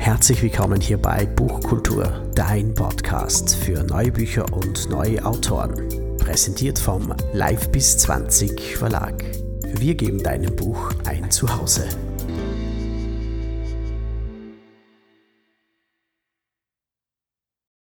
[0.00, 6.16] Herzlich willkommen hier bei Buchkultur, dein Podcast für neue Bücher und neue Autoren.
[6.16, 9.22] Präsentiert vom Live bis 20 Verlag.
[9.62, 11.86] Wir geben deinem Buch ein Zuhause.